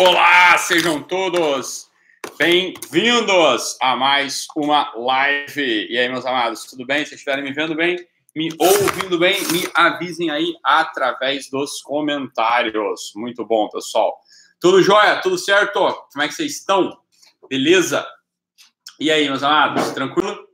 [0.00, 1.90] Olá, sejam todos
[2.38, 5.88] bem-vindos a mais uma live.
[5.90, 7.04] E aí, meus amados, tudo bem?
[7.04, 7.98] Se estiverem me vendo bem,
[8.34, 13.10] me ouvindo bem, me avisem aí através dos comentários.
[13.16, 14.16] Muito bom, pessoal.
[14.60, 15.20] Tudo jóia?
[15.20, 15.80] Tudo certo?
[16.12, 16.96] Como é que vocês estão?
[17.50, 18.06] Beleza?
[19.00, 20.47] E aí, meus amados, tranquilo?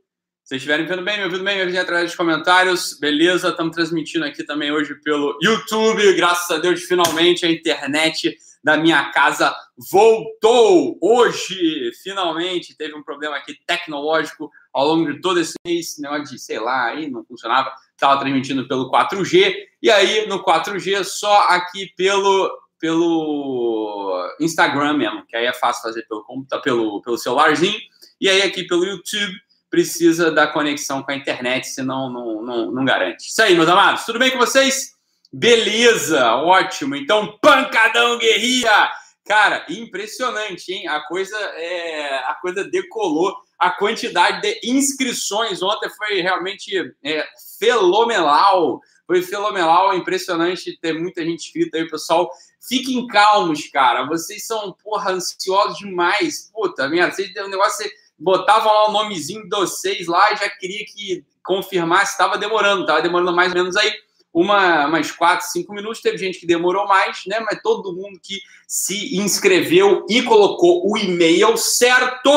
[0.45, 2.99] Vocês estiverem vendo bem, me ouvindo bem, me avisem através dos comentários.
[2.99, 3.49] Beleza?
[3.49, 6.13] Estamos transmitindo aqui também hoje pelo YouTube.
[6.13, 9.55] Graças a Deus, finalmente a internet da minha casa
[9.91, 12.77] voltou hoje, finalmente.
[12.77, 16.89] Teve um problema aqui tecnológico ao longo de todo esse mês, negócio de, sei lá,
[16.89, 17.73] aí não funcionava.
[17.93, 25.35] Estava transmitindo pelo 4G, e aí no 4G só aqui pelo, pelo Instagram mesmo, que
[25.35, 27.79] aí é fácil fazer pelo computador, pelo, pelo celularzinho,
[28.21, 29.33] e aí aqui pelo YouTube
[29.69, 33.29] precisa da conexão com a internet, senão não, não, não garante.
[33.29, 34.95] Isso aí, meus amados, tudo bem com vocês?
[35.31, 36.95] Beleza, ótimo.
[36.95, 38.89] Então, pancadão guerrilha.
[39.25, 40.87] Cara, impressionante, hein?
[40.87, 43.35] A coisa é, a coisa decolou.
[43.59, 46.71] A quantidade de inscrições ontem foi realmente
[47.03, 47.25] é,
[47.59, 48.79] fenomenal.
[49.07, 52.29] Foi fenomenal, impressionante ter muita gente inscrita aí, pessoal.
[52.67, 54.05] Fiquem calmos, cara.
[54.05, 56.49] Vocês são, porra, ansiosos demais.
[56.53, 60.49] Puta, minha, vocês um negócio, você botava lá o nomezinho de vocês lá e já
[60.49, 63.93] queria que confirmasse, estava demorando, estava demorando mais ou menos aí
[64.33, 66.01] uma, umas 4, 5 minutos.
[66.01, 67.39] Teve gente que demorou mais, né?
[67.39, 72.31] Mas todo mundo que se inscreveu e colocou o e-mail certo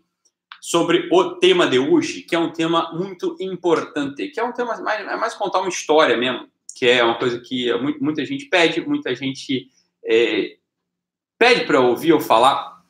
[0.60, 4.76] sobre o tema de hoje, que é um tema muito importante, que é um tema
[4.80, 6.48] mais, é mais contar uma história mesmo
[6.80, 9.68] que é uma coisa que muita gente pede, muita gente
[10.04, 10.56] é,
[11.38, 12.82] pede para ouvir eu falar,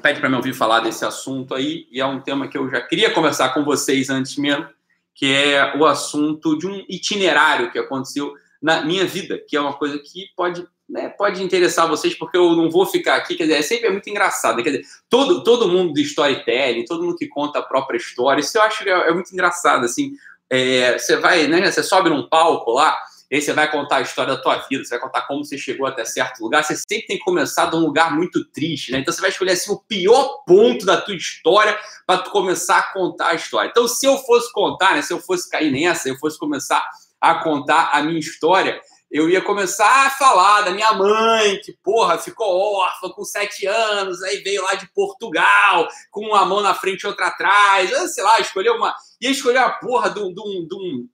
[0.00, 2.80] pede para me ouvir falar desse assunto aí, e é um tema que eu já
[2.80, 4.68] queria conversar com vocês antes mesmo,
[5.14, 8.32] que é o assunto de um itinerário que aconteceu
[8.62, 12.54] na minha vida, que é uma coisa que pode né, pode interessar vocês, porque eu
[12.54, 15.68] não vou ficar aqui, quer dizer, é sempre é muito engraçado, quer dizer, todo, todo
[15.68, 19.12] mundo de storytelling, todo mundo que conta a própria história, isso eu acho é, é
[19.12, 20.12] muito engraçado, assim,
[20.48, 22.96] é, você vai, né, você sobe num palco lá,
[23.28, 25.58] e aí você vai contar a história da tua vida, você vai contar como você
[25.58, 26.62] chegou até certo lugar.
[26.62, 28.98] Você sempre tem que começar de um lugar muito triste, né?
[28.98, 32.92] Então você vai escolher assim o pior ponto da tua história para tu começar a
[32.92, 33.70] contar a história.
[33.70, 36.86] Então se eu fosse contar, né, se eu fosse cair nessa, eu fosse começar
[37.20, 38.78] a contar a minha história,
[39.14, 44.20] eu ia começar a falar da minha mãe, que, porra, ficou órfã com sete anos,
[44.24, 48.40] aí veio lá de Portugal, com uma mão na frente e outra atrás, sei lá,
[48.40, 48.92] escolheu uma.
[49.20, 51.08] ia escolher a porra de um, de um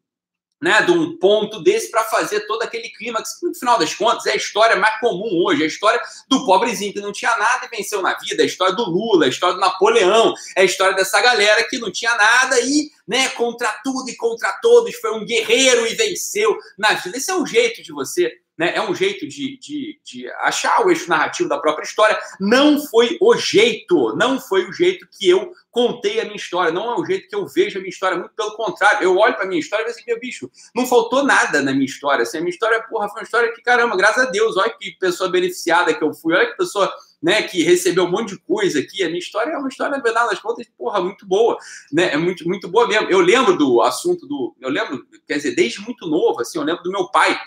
[0.61, 4.27] né, de um ponto desse para fazer todo aquele clima que, no final das contas,
[4.27, 5.63] é a história mais comum hoje.
[5.63, 8.47] É a história do pobrezinho que não tinha nada e venceu na vida, é a
[8.47, 11.91] história do Lula, é a história do Napoleão, é a história dessa galera que não
[11.91, 16.93] tinha nada e, né, contra tudo e contra todos, foi um guerreiro e venceu na
[16.95, 17.17] vida.
[17.17, 18.75] Esse é o jeito de você né?
[18.75, 22.21] É um jeito de, de, de achar o eixo narrativo da própria história.
[22.39, 26.93] Não foi o jeito, não foi o jeito que eu contei a minha história, não
[26.93, 29.03] é o jeito que eu vejo a minha história, muito pelo contrário.
[29.03, 31.73] Eu olho para a minha história e vejo assim, meu bicho, não faltou nada na
[31.73, 32.23] minha história.
[32.23, 34.91] Assim, a minha história, porra, foi uma história que, caramba, graças a Deus, olha que
[34.99, 36.93] pessoa beneficiada que eu fui, olha que pessoa
[37.23, 39.03] né, que recebeu um monte de coisa aqui.
[39.03, 41.57] A minha história é uma história, na verdade, das contas, porra, muito boa,
[41.91, 42.13] né?
[42.13, 43.09] É muito, muito boa mesmo.
[43.09, 44.55] Eu lembro do assunto do.
[44.61, 47.41] Eu lembro, quer dizer, desde muito novo, assim, eu lembro do meu pai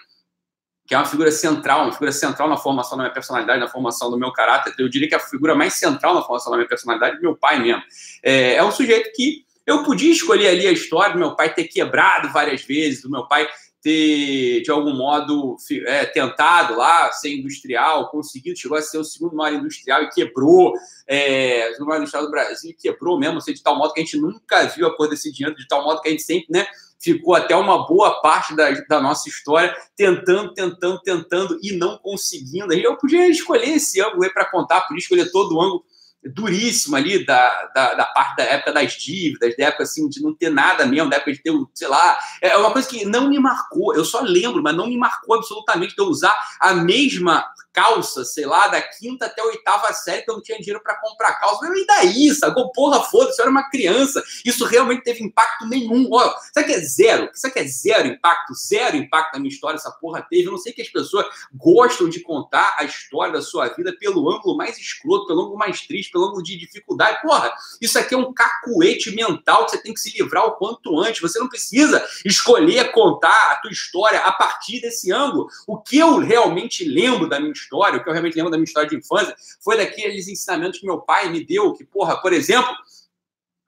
[0.94, 4.12] que é uma figura central, uma figura central na formação da minha personalidade, na formação
[4.12, 4.76] do meu caráter.
[4.78, 7.36] Eu diria que é a figura mais central na formação da minha personalidade é meu
[7.36, 7.82] pai mesmo.
[8.22, 11.64] É, é um sujeito que eu podia escolher ali a história do meu pai ter
[11.64, 13.50] quebrado várias vezes, do meu pai
[13.82, 15.58] ter, de algum modo,
[15.88, 20.74] é, tentado lá ser industrial, conseguido, chegou a ser o segundo maior industrial e quebrou,
[21.08, 24.04] é, o segundo maior industrial do Brasil quebrou mesmo, assim, de tal modo que a
[24.04, 26.68] gente nunca viu a cor desse dinheiro, de tal modo que a gente sempre, né,
[27.04, 32.74] ficou até uma boa parte da, da nossa história tentando, tentando, tentando e não conseguindo.
[32.74, 35.84] Eu podia escolher esse ângulo para contar, podia escolher todo o ângulo
[36.26, 40.34] duríssimo ali da, da, da, parte da época das dívidas, da época assim, de não
[40.34, 43.40] ter nada mesmo, da época de ter, sei lá, é uma coisa que não me
[43.40, 48.24] marcou, eu só lembro, mas não me marcou absolutamente de eu usar a mesma calça,
[48.24, 51.34] sei lá, da quinta até a oitava série, que eu não tinha dinheiro para comprar
[51.40, 51.66] calça.
[51.66, 52.72] E daí, sacou?
[52.72, 54.24] Porra, foda-se, eu era uma criança.
[54.46, 56.08] Isso realmente teve impacto nenhum.
[56.12, 57.30] Ó, sabe que é zero?
[57.34, 58.54] Sabe que é zero impacto?
[58.54, 60.48] Zero impacto na minha história, essa porra teve.
[60.48, 64.32] Eu não sei que as pessoas gostam de contar a história da sua vida pelo
[64.32, 67.22] ângulo mais escroto, pelo ângulo mais triste, pelo de dificuldade.
[67.22, 67.52] Porra,
[67.82, 71.22] isso aqui é um cacuete mental que você tem que se livrar o quanto antes.
[71.22, 75.48] Você não precisa escolher contar a tua história a partir desse ângulo.
[75.68, 78.66] O que eu realmente lembro da minha história, o que eu realmente lembro da minha
[78.66, 82.74] história de infância, foi daqueles ensinamentos que meu pai me deu, que, porra, por exemplo,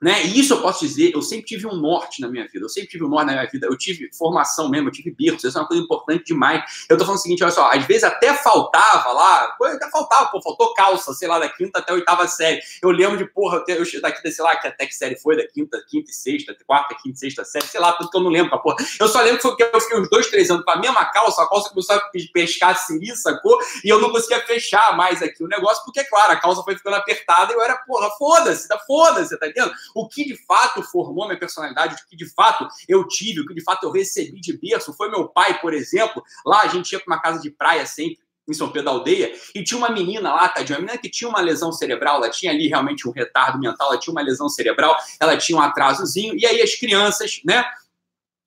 [0.02, 0.26] né?
[0.26, 2.90] E isso eu posso dizer, eu sempre tive um norte na minha vida, eu sempre
[2.90, 5.62] tive um norte na minha vida, eu tive formação mesmo, eu tive berço, isso é
[5.62, 6.86] uma coisa importante demais.
[6.90, 10.42] Eu tô falando o seguinte, olha só, às vezes até faltava lá, até faltava, pô,
[10.42, 12.60] faltou calça, sei lá, da quinta até a oitava série.
[12.82, 15.82] Eu lembro de, porra, eu, daqui, sei lá, que até que série foi, da quinta,
[15.90, 18.58] quinta e sexta, quarta, quinta e sexta série, sei lá, tudo que eu não lembro,
[18.62, 18.76] porra.
[19.00, 21.42] Eu só lembro que, foi, eu fiquei uns dois, três anos com a mesma calça,
[21.42, 22.02] a calça começou a
[22.34, 23.58] pescar siri, sacou?
[23.84, 26.96] E eu não conseguia fechar mais aqui o negócio, porque, claro, a calça foi ficando
[26.96, 29.74] apertada e eu era, porra, foda-se, tá foda-se, tá entendendo?
[29.94, 33.54] O que de fato formou minha personalidade, o que de fato eu tive, o que
[33.54, 36.24] de fato eu recebi de berço foi meu pai, por exemplo.
[36.46, 39.34] Lá a gente ia para uma casa de praia sempre em São Pedro da Aldeia,
[39.56, 42.52] e tinha uma menina lá, tadinha, uma menina que tinha uma lesão cerebral, ela tinha
[42.52, 46.46] ali realmente um retardo mental, ela tinha uma lesão cerebral, ela tinha um atrasozinho, e
[46.46, 47.66] aí as crianças, né,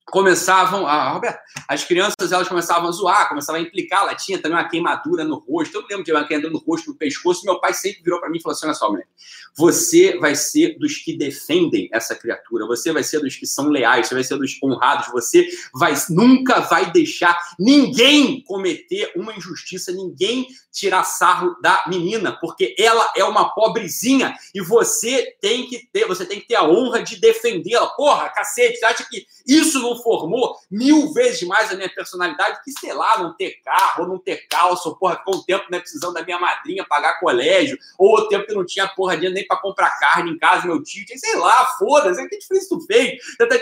[0.09, 4.57] começavam, a Roberto, as crianças elas começavam a zoar, começavam a implicar, ela tinha também
[4.57, 7.59] uma queimadura no rosto, eu lembro de uma queimadura no rosto, no pescoço, e meu
[7.59, 9.09] pai sempre virou para mim e falou assim, olha só, moleque,
[9.57, 14.07] você vai ser dos que defendem essa criatura, você vai ser dos que são leais,
[14.07, 20.47] você vai ser dos honrados, você vai nunca vai deixar ninguém cometer uma injustiça, ninguém
[20.71, 26.25] tirar sarro da menina, porque ela é uma pobrezinha e você tem que ter, você
[26.25, 27.87] tem que ter a honra de defendê-la.
[27.89, 32.71] Porra, cacete, você acha que isso não formou mil vezes mais a minha personalidade que,
[32.71, 36.13] sei lá, não ter carro, não ter calça, ou porra, ficou um tempo né, precisando
[36.13, 39.57] da minha madrinha pagar colégio, ou o tempo que não tinha porra dinheiro nem para
[39.57, 43.19] comprar carne em casa, meu tio, sei lá, foda-se, que diferença tu fez?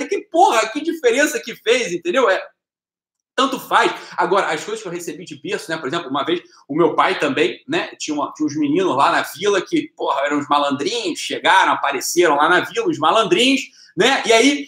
[0.09, 2.29] Que porra, que diferença que fez, entendeu?
[2.29, 2.41] É,
[3.37, 3.93] tanto faz.
[4.17, 5.77] Agora, as coisas que eu recebi de berço, né?
[5.77, 7.89] Por exemplo, uma vez o meu pai também, né?
[7.95, 12.35] Tinha, uma, tinha uns meninos lá na vila que, porra, eram os malandrinhos, chegaram, apareceram
[12.35, 13.61] lá na vila, os malandrinhos,
[13.95, 14.23] né?
[14.25, 14.67] E aí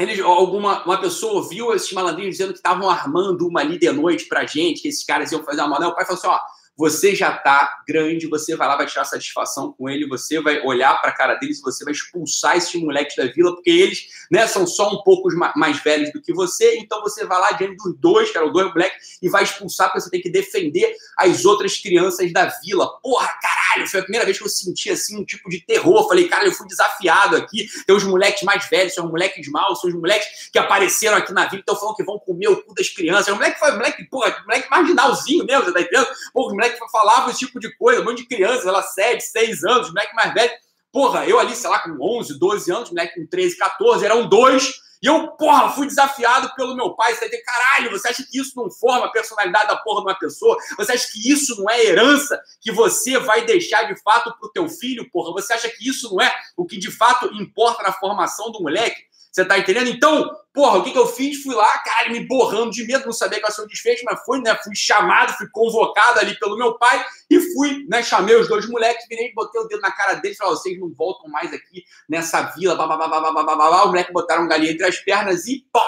[0.00, 4.26] eles, alguma uma pessoa ouviu esses malandrinhos dizendo que estavam armando uma ali de noite
[4.26, 5.90] pra gente, que esses caras iam fazer uma mal.
[5.90, 6.38] O pai falou assim: ó,
[6.80, 10.98] você já está grande, você vai lá, vai tirar satisfação com ele, você vai olhar
[10.98, 14.66] para a cara deles, você vai expulsar esses moleques da vila, porque eles né, são
[14.66, 18.30] só um pouco mais velhos do que você, então você vai lá diante dos dois,
[18.30, 22.32] que eram dois moleques, e vai expulsar, porque você tem que defender as outras crianças
[22.32, 22.88] da vila.
[23.02, 26.08] Porra, caralho, foi a primeira vez que eu senti assim um tipo de terror.
[26.08, 27.68] Falei, cara, eu fui desafiado aqui.
[27.86, 31.32] Tem os moleques mais velhos, são os moleques maus, são os moleques que apareceram aqui
[31.32, 33.28] na vila, então falando que vão comer o cu das crianças.
[33.28, 36.08] O moleque foi, moleque, porra, moleque marginalzinho mesmo, você tá entendendo?
[36.32, 39.64] Porra, moleque que falava esse tipo de coisa, um monte de criança, ela 7, 6
[39.64, 40.52] anos, moleque mais velho.
[40.92, 44.72] Porra, eu ali, sei lá, com 11, 12 anos, moleque com 13, 14, eram dois.
[45.02, 47.14] E eu, porra, fui desafiado pelo meu pai.
[47.14, 50.18] Você dizer, caralho, você acha que isso não forma a personalidade da porra de uma
[50.18, 50.56] pessoa?
[50.76, 54.68] Você acha que isso não é herança que você vai deixar de fato pro teu
[54.68, 55.32] filho, porra?
[55.32, 59.09] Você acha que isso não é o que de fato importa na formação do moleque?
[59.30, 59.88] Você tá entendendo?
[59.88, 61.42] Então, porra, o que, que eu fiz?
[61.42, 64.40] Fui lá, cara, me borrando de medo, não sabia qual ser o desfecho, mas fui,
[64.40, 64.56] né?
[64.62, 68.02] Fui chamado, fui convocado ali pelo meu pai e fui, né?
[68.02, 71.30] Chamei os dois moleques, virei, botei o dedo na cara deles falei: vocês não voltam
[71.30, 73.84] mais aqui nessa vila, blá, blá, blá, blá, blá, blá, blá.
[73.84, 75.80] Os moleques botaram galinha entre as pernas e, pô,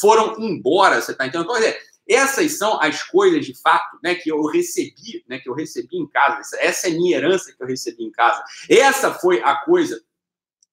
[0.00, 1.50] foram embora, você tá entendendo?
[1.50, 1.78] Então, quer
[2.08, 6.06] essas são as coisas de fato, né, que eu recebi, né, que eu recebi em
[6.06, 6.40] casa.
[6.40, 8.42] Essa, essa é minha herança que eu recebi em casa.
[8.68, 10.02] Essa foi a coisa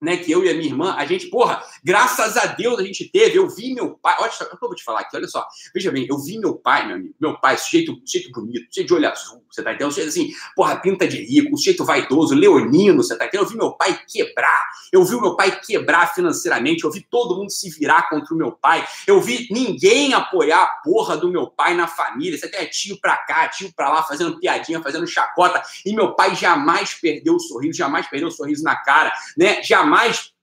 [0.06, 3.10] né, que eu e a minha irmã, a gente, porra, graças a Deus a gente
[3.10, 3.38] teve.
[3.38, 5.46] Eu vi meu pai, olha só, eu vou te falar aqui, olha só.
[5.74, 8.94] Veja bem, eu vi meu pai, meu amigo, meu pai, sujeito, sujeito bonito, sujeito de
[8.94, 9.92] olho azul, você tá entendendo?
[9.92, 13.46] Sujeito assim, porra, pinta de rico, sujeito vaidoso, leonino, você tá entendendo?
[13.46, 17.36] Eu vi meu pai quebrar, eu vi o meu pai quebrar financeiramente, eu vi todo
[17.36, 21.48] mundo se virar contra o meu pai, eu vi ninguém apoiar a porra do meu
[21.48, 25.64] pai na família, você tem tio pra cá, tio pra lá, fazendo piadinha, fazendo chacota,
[25.84, 29.64] e meu pai jamais perdeu o sorriso, jamais perdeu o sorriso na cara, né?
[29.64, 30.35] Jamais mais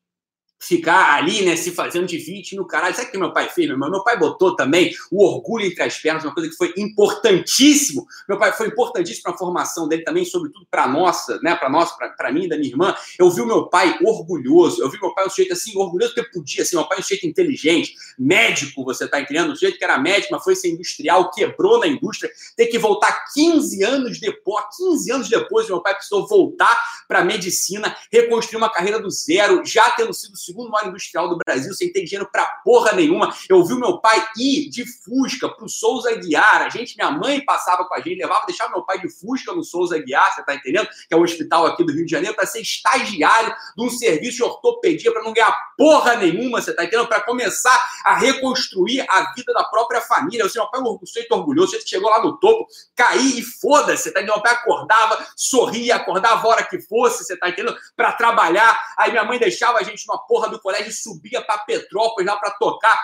[0.63, 2.95] ficar ali, né, se fazendo de vítima caralho.
[2.95, 3.69] Sabe o que meu pai fez?
[3.69, 8.07] Meu, meu pai botou também o orgulho entre as pernas, uma coisa que foi importantíssimo.
[8.29, 11.97] Meu pai foi importantíssimo para a formação dele também, sobretudo para nossa, né, para nossa,
[11.97, 12.95] para mim da minha irmã.
[13.19, 14.81] Eu vi o meu pai orgulhoso.
[14.81, 17.27] Eu vi meu pai um sujeito assim orgulhoso porque podia, assim, meu pai um sujeito
[17.27, 19.51] inteligente, médico, você tá entendendo?
[19.51, 23.25] Um sujeito que era médico, mas foi ser industrial, quebrou na indústria, ter que voltar
[23.35, 26.79] 15 anos depois, 15 anos depois, meu pai precisou voltar
[27.09, 31.73] para medicina, reconstruir uma carreira do zero, já tendo sido segundo maior industrial do Brasil,
[31.73, 33.35] sem ter dinheiro para porra nenhuma.
[33.49, 36.63] Eu vi o meu pai ir de Fusca pro Souza Guiar.
[36.63, 39.65] A gente, minha mãe passava com a gente, levava, deixava meu pai de Fusca no
[39.65, 40.89] Souza Guiar, você tá entendendo?
[41.09, 44.37] Que é o hospital aqui do Rio de Janeiro, para ser estagiário de um serviço
[44.37, 47.09] de ortopedia, para não ganhar porra nenhuma, você tá entendendo?
[47.09, 50.49] Para começar a reconstruir a vida da própria família.
[50.49, 54.05] Sei, meu pai é um sujeito orgulhoso, ele chegou lá no topo, caí e foda-se,
[54.05, 54.37] você tá entendendo?
[54.37, 57.77] Meu pai acordava, sorria, acordava a hora que fosse, você tá entendendo?
[57.97, 58.79] Para trabalhar.
[58.99, 62.37] Aí minha mãe deixava a gente numa porra porra do colégio subia para Petrópolis lá
[62.37, 62.99] para tocar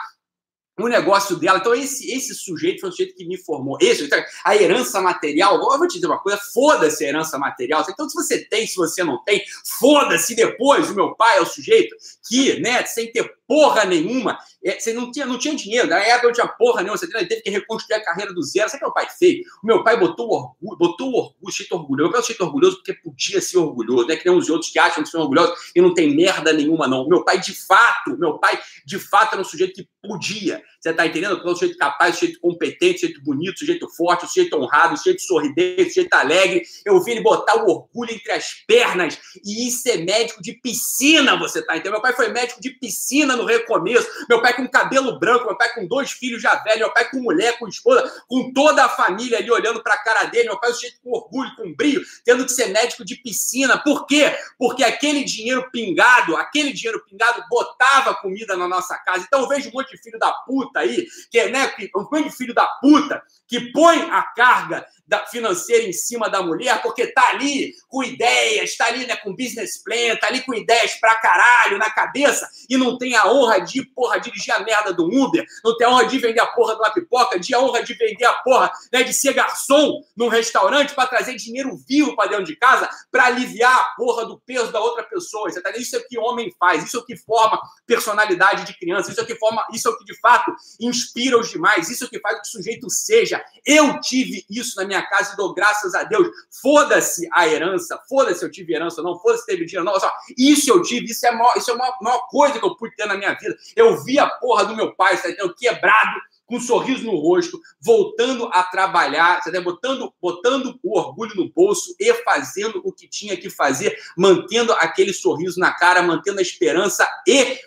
[0.78, 1.58] o negócio dela.
[1.58, 3.76] Então, esse, esse sujeito foi o sujeito que me formou.
[3.80, 7.84] Esse, então, a herança material, eu vou te dizer uma coisa, foda-se a herança material.
[7.88, 9.42] Então, se você tem, se você não tem,
[9.78, 10.88] foda-se depois.
[10.88, 11.96] O meu pai é o sujeito
[12.28, 14.38] que, né, sem ter porra nenhuma.
[14.62, 17.40] É, você não tinha, não tinha dinheiro, na época não tinha porra nenhuma, você teve
[17.40, 18.68] que reconstruir a carreira do zero.
[18.68, 19.38] Sabe o que meu pai fez?
[19.62, 22.10] O meu pai botou orgulho, botou orgulho, cheio orgulhoso.
[22.10, 24.16] Meu pai é cheio orgulhoso porque podia ser orgulhoso, né?
[24.16, 27.08] Que nem os outros que acham que são orgulhosos e não tem merda nenhuma, não.
[27.08, 30.62] Meu pai, de fato, meu pai, de fato, era um sujeito que podia.
[30.78, 31.36] Você tá entendendo?
[31.36, 34.28] Porque é um sujeito capaz, um sujeito competente, um sujeito bonito, um sujeito forte, um
[34.28, 36.62] sujeito honrado, um sujeito sorridente, um sujeito alegre.
[36.84, 41.36] Eu vi ele botar o orgulho entre as pernas e ir ser médico de piscina,
[41.38, 41.92] você tá entendendo?
[41.92, 44.06] Meu pai foi médico de piscina no recomeço.
[44.28, 47.18] Meu pai com cabelo branco, meu pai com dois filhos já velhos, meu pai com
[47.20, 50.48] mulher, com esposa, com toda a família ali olhando para a cara dele.
[50.48, 53.78] Meu pai cheio com orgulho, com brilho, tendo que ser médico de piscina.
[53.78, 54.36] Por quê?
[54.58, 59.24] Porque aquele dinheiro pingado, aquele dinheiro pingado botava comida na nossa casa.
[59.26, 62.24] Então eu vejo um monte de filho da puta aí, que é, né, um monte
[62.24, 64.86] de filho da puta que põe a carga
[65.30, 69.82] financeira em cima da mulher, porque tá ali com ideias, tá ali né, com business
[69.82, 73.84] plan, tá ali com ideias pra caralho na cabeça e não tem a honra de,
[73.94, 76.80] porra, dirigir a merda do Uber, não tem a honra de vender a porra de
[76.80, 80.94] uma pipoca, de a honra de vender a porra, né, de ser garçom num restaurante
[80.94, 84.80] para trazer dinheiro vivo para dentro de casa para aliviar a porra do peso da
[84.80, 85.48] outra pessoa.
[85.62, 89.10] Tá isso é o que homem faz, isso é o que forma personalidade de criança,
[89.10, 92.04] isso é o que forma, isso é o que de fato inspira os demais, isso
[92.04, 93.42] é o que faz que o sujeito seja.
[93.64, 96.28] Eu tive isso na minha casa e dou graças a Deus.
[96.62, 99.98] Foda-se a herança, foda-se eu tive herança não, foda-se teve dinheiro não.
[99.98, 102.64] Só, isso eu tive, isso é, a maior, isso é a maior, maior, coisa que
[102.64, 103.56] eu pude ter na minha vida.
[103.76, 105.54] Eu vi a porra do meu pai, entendendo?
[105.54, 111.52] Quebrado, com um sorriso no rosto, voltando a trabalhar, tá botando, botando o orgulho no
[111.52, 116.42] bolso e fazendo o que tinha que fazer, mantendo aquele sorriso na cara, mantendo a
[116.42, 117.58] esperança e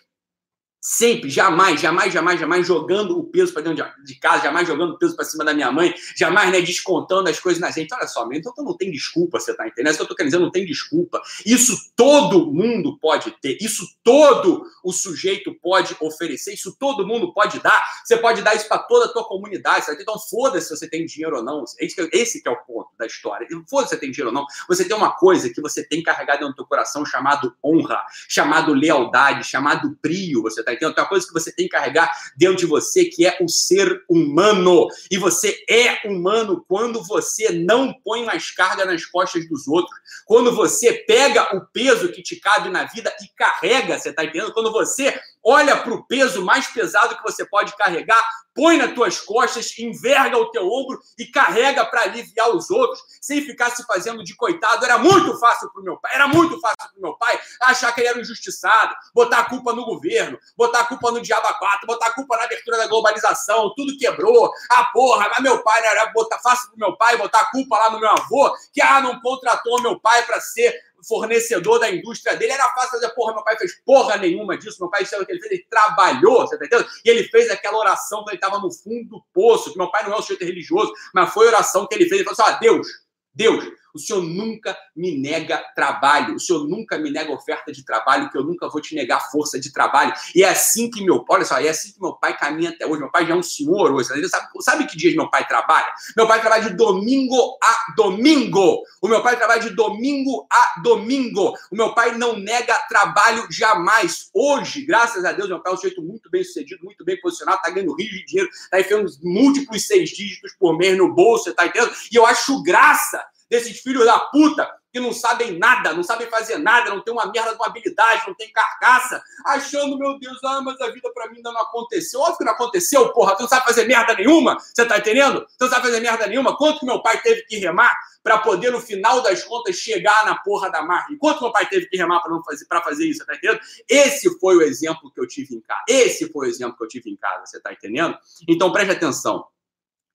[0.83, 4.97] Sempre, jamais, jamais, jamais, jamais jogando o peso para dentro de casa, jamais jogando o
[4.97, 7.93] peso para cima da minha mãe, jamais né, descontando as coisas na gente.
[7.93, 9.91] Olha só, então não tem desculpa, você tá entendendo?
[9.91, 11.21] Isso que eu tô querendo dizer, não tem desculpa.
[11.45, 17.59] Isso todo mundo pode ter, isso todo o sujeito pode oferecer, isso todo mundo pode
[17.59, 17.79] dar.
[18.03, 20.01] Você pode dar isso para toda a tua comunidade, sabe?
[20.01, 21.63] Então foda-se se você tem dinheiro ou não.
[21.79, 23.47] Esse, esse que é o ponto da história.
[23.69, 24.47] Foda-se se você tem dinheiro ou não.
[24.67, 28.73] Você tem uma coisa que você tem carregado dentro do teu coração chamado honra, chamado
[28.73, 30.95] lealdade, chamado brio, você tá tá entendendo?
[30.95, 34.03] Tem uma coisa que você tem que carregar dentro de você, que é o ser
[34.09, 34.87] humano.
[35.09, 39.97] E você é humano quando você não põe mais carga nas costas dos outros.
[40.25, 44.53] Quando você pega o peso que te cabe na vida e carrega, você tá entendendo?
[44.53, 49.19] Quando você olha para o peso mais pesado que você pode carregar, põe nas tuas
[49.19, 54.23] costas, enverga o teu ombro e carrega para aliviar os outros, sem ficar se fazendo
[54.23, 54.83] de coitado.
[54.83, 58.01] Era muito fácil para o meu pai, era muito fácil para meu pai achar que
[58.01, 61.87] ele era um injustiçado, botar a culpa no governo, botar a culpa no Diabo 4,
[61.87, 64.51] botar a culpa na abertura da globalização, tudo quebrou.
[64.69, 67.89] Ah, porra, mas meu pai era botar fácil para meu pai botar a culpa lá
[67.89, 70.73] no meu avô, que ah, não contratou meu pai para ser
[71.07, 74.89] fornecedor da indústria dele, era fácil fazer, porra, meu pai fez porra nenhuma disso, meu
[74.89, 76.89] pai sabe o que ele fez, ele trabalhou, você tá entendendo?
[77.03, 80.03] E ele fez aquela oração quando ele estava no fundo do poço, que meu pai
[80.03, 82.55] não é um sujeito religioso, mas foi a oração que ele fez, ele falou assim,
[82.55, 82.87] ah, Deus,
[83.33, 88.29] Deus, o Senhor nunca me nega trabalho, o Senhor nunca me nega oferta de trabalho,
[88.29, 90.13] que eu nunca vou te negar força de trabalho.
[90.35, 92.85] E é assim que meu pai, olha só, é assim que meu pai caminha até
[92.85, 92.99] hoje.
[92.99, 94.09] Meu pai já é um senhor hoje.
[94.29, 95.91] Sabe, sabe que dias meu pai trabalha?
[96.15, 98.83] Meu pai trabalha de domingo a domingo.
[99.01, 101.53] O meu pai trabalha de domingo a domingo.
[101.71, 104.29] O meu pai não nega trabalho jamais.
[104.33, 107.57] Hoje, graças a Deus, meu pai é um sujeito muito bem sucedido, muito bem posicionado,
[107.57, 111.65] está ganhando rios de dinheiro, está enfiando múltiplos seis dígitos por mês no bolso, tá
[111.65, 111.91] entendendo?
[112.11, 116.57] E eu acho graça desses filhos da puta que não sabem nada, não sabem fazer
[116.57, 120.61] nada, não tem uma merda de uma habilidade, não tem carcaça, achando, meu Deus, ah,
[120.61, 122.19] mas a vida para mim ainda não aconteceu.
[122.19, 125.41] Óbvio que não aconteceu, porra, tu não sabe fazer merda nenhuma, você tá entendendo?
[125.57, 126.57] Tu não sabe fazer merda nenhuma.
[126.57, 130.35] Quanto que meu pai teve que remar para poder, no final das contas, chegar na
[130.35, 131.13] porra da marca?
[131.19, 133.61] Quanto meu pai teve que remar para fazer, pra fazer isso, você tá entendendo?
[133.87, 135.83] Esse foi o exemplo que eu tive em casa.
[135.87, 138.17] Esse foi o exemplo que eu tive em casa, você tá entendendo?
[138.47, 139.45] Então preste atenção.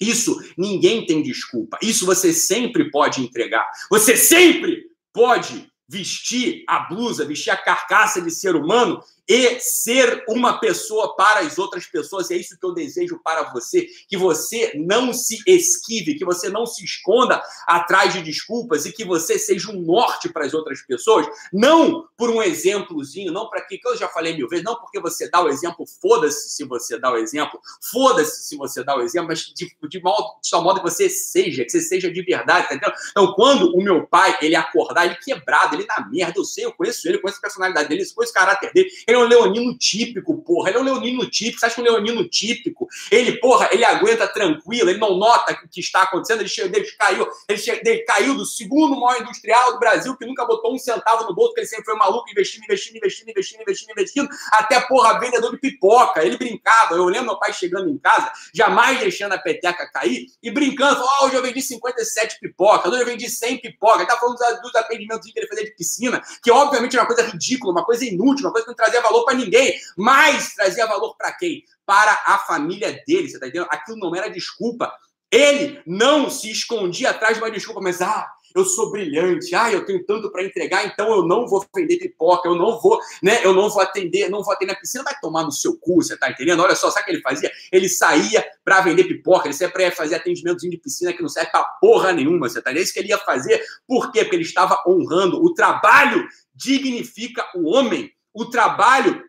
[0.00, 1.79] Isso ninguém tem desculpa.
[1.83, 3.67] Isso você sempre pode entregar.
[3.91, 10.59] Você sempre pode vestir a blusa, vestir a carcaça de ser humano e ser uma
[10.61, 12.30] pessoa para as outras pessoas.
[12.30, 16.66] É isso que eu desejo para você, que você não se esquive, que você não
[16.66, 21.26] se esconda atrás de desculpas e que você seja um norte para as outras pessoas,
[21.52, 25.00] não por um exemplozinho, não para que, que eu já falei mil vezes, não porque
[25.00, 29.02] você dá o exemplo, foda-se se você dá o exemplo, foda-se se você dá o
[29.02, 32.23] exemplo, mas de, de, mal, de tal modo que você seja, que você seja de
[32.23, 36.45] verdade, tá Então, quando o meu pai, ele acordar, ele quebrado, ele na merda, eu
[36.45, 39.29] sei, eu conheço ele, conheço a personalidade dele, conheço o caráter dele, ele é um
[39.29, 40.71] leonino típico, porra.
[40.71, 41.61] Ele é um leonino típico.
[41.61, 45.69] Você acha que um leonino típico, ele, porra, ele aguenta tranquilo, ele não nota o
[45.69, 49.73] que está acontecendo, ele, chega, ele caiu, ele, chega, ele caiu do segundo maior industrial
[49.73, 52.65] do Brasil, que nunca botou um centavo no bolso, que ele sempre foi maluco, investindo,
[52.65, 56.25] investindo, investindo, investindo, investindo, investindo, até, porra, vendedor de pipoca.
[56.25, 56.95] Ele brincava.
[56.95, 61.11] Eu lembro meu pai chegando em casa, jamais deixando a peteca cair, e brincando, falou,
[61.21, 64.01] oh, hoje eu vendi 57 pipocas, hoje eu vendi 100 pipocas.
[64.01, 67.07] Ele tá falando dos, dos atendimentos que ele fazia de piscina, que obviamente era uma
[67.07, 70.87] coisa ridícula, uma coisa inútil, uma coisa que não trazia valor para ninguém, mas trazia
[70.87, 71.65] valor para quem?
[71.85, 73.69] Para a família dele, você tá entendendo?
[73.71, 74.93] Aquilo não era desculpa.
[75.31, 79.85] Ele não se escondia atrás de uma desculpa, mas ah, eu sou brilhante, ah, eu
[79.85, 83.45] tenho tanto para entregar, então eu não vou vender pipoca, eu não vou, né?
[83.45, 86.17] Eu não vou atender, não vou atender na piscina, vai tomar no seu cu, você
[86.17, 86.63] tá entendendo?
[86.63, 87.53] Olha só, sabe o que ele fazia?
[87.71, 91.51] Ele saía para vender pipoca, ele saía para fazer atendimentos de piscina que não serve
[91.51, 92.81] para porra nenhuma, você tá entendendo?
[92.81, 93.63] É isso que ele ia fazer.
[93.87, 94.21] Por quê?
[94.21, 95.45] Porque ele estava honrando.
[95.45, 98.11] O trabalho dignifica o homem.
[98.37, 99.25] O trabalho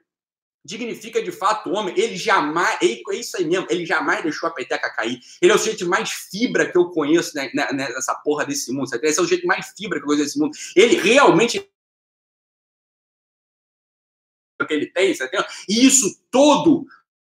[0.66, 1.98] dignifica de fato o homem.
[1.98, 5.22] Ele jamais, é isso aí mesmo, ele jamais deixou a peteca cair.
[5.42, 8.90] Ele é o jeito mais fibra que eu conheço né, né, nessa porra desse mundo.
[8.90, 9.08] Sabe?
[9.08, 10.56] Esse é o jeito mais fibra que eu conheço desse mundo.
[10.76, 11.66] Ele realmente
[14.68, 15.38] que ele tem, sabe?
[15.70, 16.86] E isso todo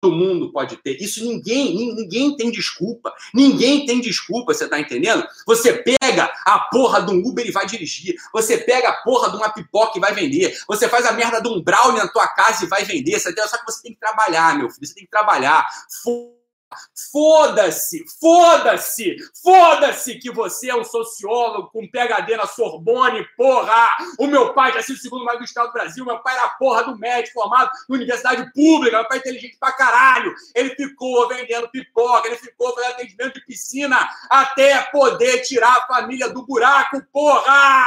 [0.06, 0.96] mundo pode ter.
[1.02, 3.12] Isso ninguém, ninguém tem desculpa.
[3.34, 5.26] Ninguém tem desculpa, você tá entendendo?
[5.44, 8.14] Você pega a porra de um Uber e vai dirigir.
[8.32, 10.56] Você pega a porra de uma pipoca e vai vender.
[10.68, 13.18] Você faz a merda de um brownie na tua casa e vai vender.
[13.18, 14.86] Só que você tem que trabalhar, meu filho.
[14.86, 15.66] Você tem que trabalhar.
[17.10, 23.88] Foda-se, foda-se, foda-se que você é um sociólogo com PhD na Sorbonne, porra!
[24.18, 26.48] O meu pai já sido o segundo mais do Estado do Brasil, meu pai era
[26.50, 30.34] porra do médico formado na universidade pública, meu pai é inteligente pra caralho.
[30.54, 36.28] Ele ficou vendendo pipoca, ele ficou fazendo atendimento de piscina até poder tirar a família
[36.28, 37.86] do buraco, porra!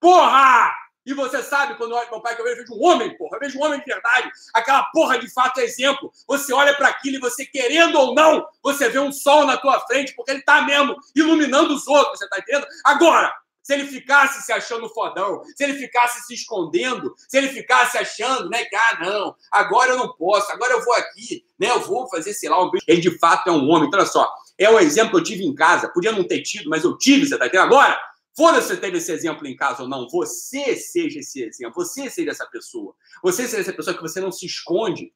[0.00, 0.81] Porra!
[1.04, 3.40] E você sabe, quando eu olho meu pai, que eu vejo um homem, porra, eu
[3.40, 6.12] vejo um homem de verdade, aquela porra de fato é exemplo.
[6.28, 9.80] Você olha para aquilo e você, querendo ou não, você vê um sol na tua
[9.80, 12.66] frente, porque ele tá mesmo iluminando os outros, você tá entendendo?
[12.84, 17.96] Agora, se ele ficasse se achando fodão, se ele ficasse se escondendo, se ele ficasse
[17.96, 21.80] achando, né, que, ah, não, agora eu não posso, agora eu vou aqui, né, eu
[21.80, 22.70] vou fazer, sei lá, um...
[22.88, 23.86] ele de fato é um homem.
[23.86, 26.68] Então, olha só, é o exemplo que eu tive em casa, podia não ter tido,
[26.68, 27.66] mas eu tive, você tá entendendo?
[27.66, 27.98] Agora,
[28.36, 32.30] Foda-se se teve esse exemplo em casa ou não, você seja esse exemplo, você seja
[32.30, 32.94] essa pessoa.
[33.22, 35.12] Você seja essa pessoa que você não se esconde.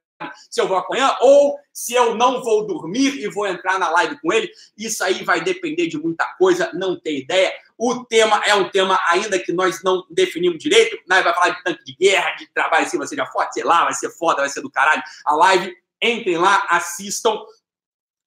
[0.50, 4.20] se eu vou apanhar ou se eu não vou dormir e vou entrar na live
[4.22, 4.50] com ele.
[4.78, 7.54] Isso aí vai depender de muita coisa, não tem ideia.
[7.78, 10.98] O tema é um tema ainda que nós não definimos direito.
[11.08, 13.84] Nós vai falar de tanque de guerra, de trabalho assim, vai ser forte, sei lá,
[13.84, 15.04] vai ser foda, vai ser do caralho.
[15.26, 17.38] A live, entrem lá, assistam.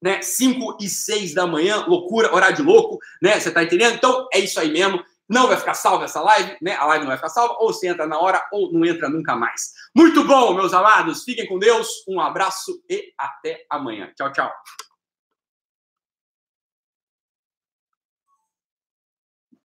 [0.00, 3.40] Né, 5 e 6 da manhã, loucura, horário de louco, né?
[3.40, 3.96] Você tá entendendo?
[3.96, 5.04] Então é isso aí mesmo.
[5.28, 6.74] Não vai ficar salva essa live, né?
[6.76, 9.36] A live não vai ficar salva, ou você entra na hora ou não entra nunca
[9.36, 9.72] mais.
[9.94, 11.22] Muito bom, meus amados.
[11.24, 11.88] Fiquem com Deus.
[12.08, 14.10] Um abraço e até amanhã.
[14.16, 14.50] Tchau, tchau.